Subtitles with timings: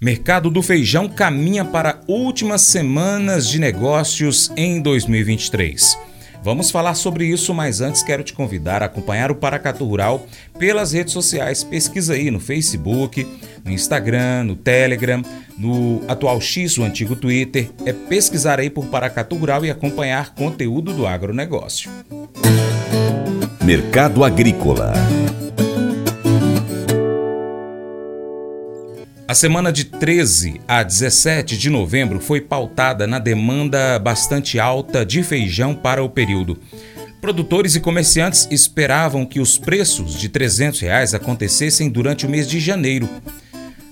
[0.00, 5.98] Mercado do feijão caminha para últimas semanas de negócios em 2023.
[6.44, 10.26] Vamos falar sobre isso, mas antes quero te convidar a acompanhar o Paracatu Rural
[10.58, 11.64] pelas redes sociais.
[11.64, 13.26] Pesquisa aí no Facebook,
[13.64, 15.22] no Instagram, no Telegram,
[15.56, 17.70] no atual X, o antigo Twitter.
[17.86, 21.90] É pesquisar aí por Paracatu Rural e acompanhar conteúdo do agronegócio.
[23.64, 24.92] Mercado Agrícola
[29.28, 35.20] A semana de 13 a 17 de novembro foi pautada na demanda bastante alta de
[35.24, 36.56] feijão para o período.
[37.20, 42.60] Produtores e comerciantes esperavam que os preços de 300 reais acontecessem durante o mês de
[42.60, 43.08] janeiro.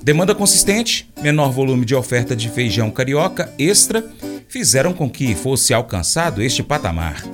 [0.04, 4.04] Demanda consistente, menor volume de oferta de feijão carioca extra
[4.46, 7.24] fizeram com que fosse alcançado este patamar.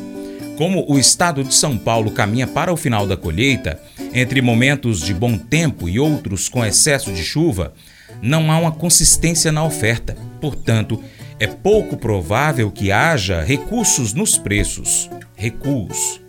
[0.56, 3.78] Como o estado de São Paulo caminha para o final da colheita,
[4.12, 7.74] entre momentos de bom tempo e outros com excesso de chuva,
[8.22, 10.16] não há uma consistência na oferta.
[10.40, 11.02] Portanto,
[11.38, 15.08] é pouco provável que haja recursos nos preços.
[15.36, 16.20] Recuos.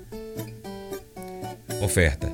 [1.81, 2.31] Oferta.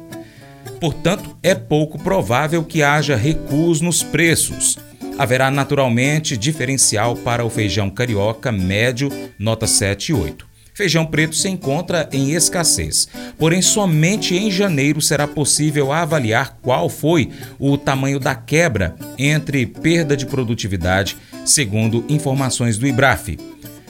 [0.80, 4.77] Portanto, é pouco provável que haja recuos nos preços.
[5.17, 10.46] Haverá naturalmente diferencial para o feijão carioca médio, nota 7 e 8.
[10.78, 17.31] Feijão preto se encontra em escassez, porém somente em janeiro será possível avaliar qual foi
[17.58, 23.39] o tamanho da quebra entre perda de produtividade, segundo informações do IBRAF.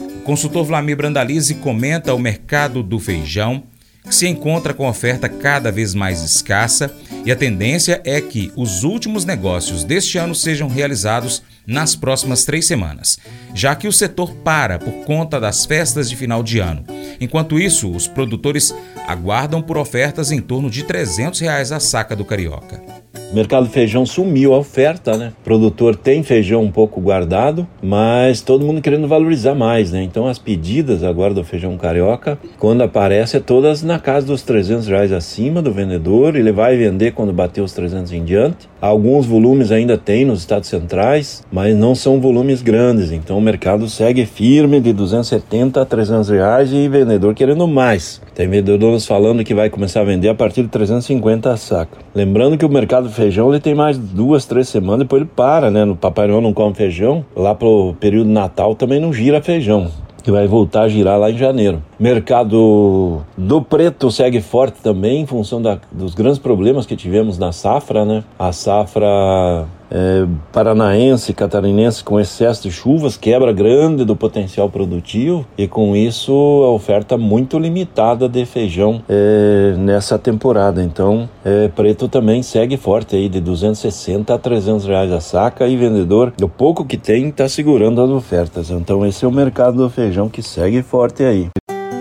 [0.00, 3.64] O consultor Vlamir Brandalize comenta o mercado do feijão,
[4.02, 6.90] que se encontra com oferta cada vez mais escassa,
[7.24, 12.66] e a tendência é que os últimos negócios deste ano sejam realizados nas próximas três
[12.66, 13.18] semanas,
[13.54, 16.84] já que o setor para por conta das festas de final de ano.
[17.20, 18.74] Enquanto isso, os produtores
[19.06, 22.97] aguardam por ofertas em torno de 300 reais a saca do carioca.
[23.30, 25.32] Mercado do feijão sumiu a oferta, né?
[25.40, 30.02] O produtor tem feijão um pouco guardado, mas todo mundo querendo valorizar mais, né?
[30.02, 34.88] Então as pedidas agora do feijão carioca, quando aparece, é todas na casa dos 300
[34.88, 36.36] reais acima do vendedor.
[36.36, 38.66] Ele vai vender quando bater os 300 em diante.
[38.80, 43.10] Alguns volumes ainda tem nos estados centrais, mas não são volumes grandes.
[43.10, 48.20] Então o mercado segue firme de 270 a 300 reais e vendedor querendo mais.
[48.34, 51.98] Tem vendedores falando que vai começar a vender a partir de 350 a saca.
[52.14, 55.84] Lembrando que o mercado feijão ele tem mais duas, três semanas, depois ele para, né?
[55.84, 57.24] No Papai Noel não come feijão.
[57.34, 59.90] Lá pro período Natal também não gira feijão
[60.28, 61.82] que vai voltar a girar lá em janeiro.
[61.98, 67.50] Mercado do preto segue forte também em função da, dos grandes problemas que tivemos na
[67.50, 68.22] safra, né?
[68.38, 75.66] A safra é, paranaense, catarinense com excesso de chuvas, quebra grande do potencial produtivo e
[75.66, 80.82] com isso a oferta muito limitada de feijão é, nessa temporada.
[80.82, 85.76] Então, é, preto também segue forte aí de 260 a 300 reais a saca e
[85.76, 88.70] vendedor, o pouco que tem, está segurando as ofertas.
[88.70, 91.48] Então, esse é o mercado do feijão que segue forte aí.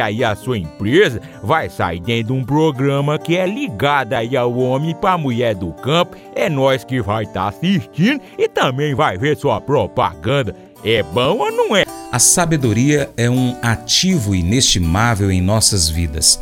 [0.00, 4.56] aí a sua empresa vai sair dentro de um programa que é ligado aí ao
[4.56, 6.16] homem para mulher do campo.
[6.34, 10.54] É nós que vai estar tá assistindo e também vai ver sua propaganda.
[10.84, 11.84] É bom ou não é?
[12.10, 16.40] A sabedoria é um ativo inestimável em nossas vidas.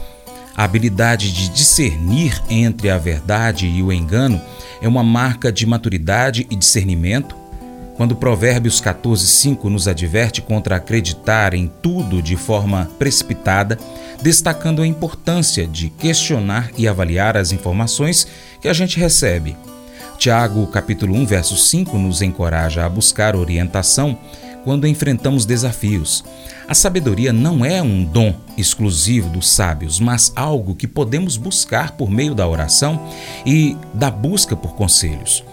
[0.57, 4.41] A habilidade de discernir entre a verdade e o engano
[4.81, 7.37] é uma marca de maturidade e discernimento
[7.97, 13.79] quando Provérbios 14:5 nos adverte contra acreditar em tudo de forma precipitada,
[14.23, 18.27] destacando a importância de questionar e avaliar as informações
[18.61, 19.57] que a gente recebe.
[20.19, 24.19] Tiago, capítulo 1, verso 5 nos encoraja a buscar orientação
[24.65, 26.25] quando enfrentamos desafios.
[26.67, 32.11] A sabedoria não é um dom exclusivo dos sábios, mas algo que podemos buscar por
[32.11, 33.09] meio da oração
[33.45, 35.45] e da busca por conselhos.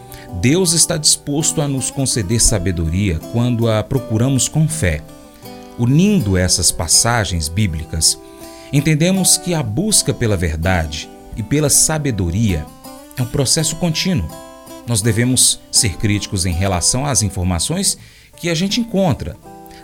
[0.41, 5.01] Deus está disposto a nos conceder sabedoria quando a procuramos com fé.
[5.79, 8.19] Unindo essas passagens bíblicas,
[8.71, 12.65] entendemos que a busca pela verdade e pela sabedoria
[13.17, 14.29] é um processo contínuo.
[14.85, 17.97] Nós devemos ser críticos em relação às informações
[18.35, 19.37] que a gente encontra,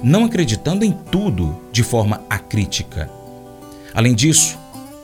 [0.03, 3.09] não acreditando em tudo de forma acrítica.
[3.93, 4.58] Além disso,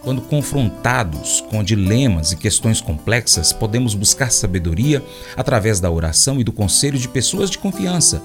[0.06, 5.04] Quando confrontados com dilemas e questões complexas, podemos buscar sabedoria
[5.36, 8.22] através da oração e do conselho de pessoas de confiança.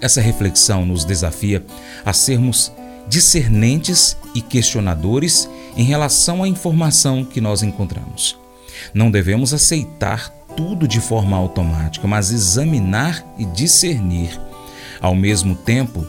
[0.00, 1.64] Essa reflexão nos desafia
[2.04, 2.72] a sermos
[3.08, 8.36] discernentes e questionadores em relação à informação que nós encontramos.
[8.92, 14.40] Não devemos aceitar tudo de forma automática, mas examinar e discernir.
[15.00, 16.04] Ao mesmo tempo,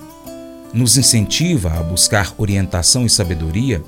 [0.73, 3.83] nos incentiva a buscar orientação e sabedoria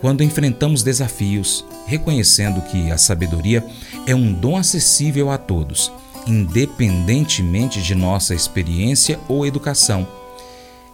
[0.00, 3.64] quando enfrentamos desafios, reconhecendo que a sabedoria
[4.06, 5.90] é um dom acessível a todos,
[6.26, 10.06] independentemente de nossa experiência ou educação.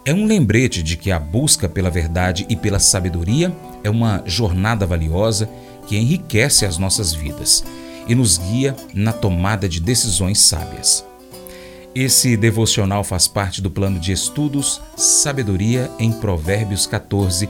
[0.03, 4.85] É um lembrete de que a busca pela verdade e pela sabedoria é uma jornada
[4.85, 5.49] valiosa
[5.87, 7.63] que enriquece as nossas vidas
[8.07, 11.03] e nos guia na tomada de decisões sábias.
[11.93, 17.49] Esse devocional faz parte do plano de estudos Sabedoria em Provérbios 14